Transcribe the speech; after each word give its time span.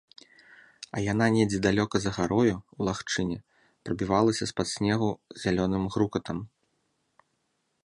А 0.95 1.01
яна 1.11 1.25
недзе 1.35 1.59
далёка 1.65 1.95
за 2.05 2.11
гарою, 2.17 2.55
у 2.79 2.87
лагчыне, 2.87 3.37
прабівалася 3.89 4.43
з-пад 4.53 4.67
снегу 4.75 5.09
зялёным 5.45 5.83
грукатам. 5.97 6.37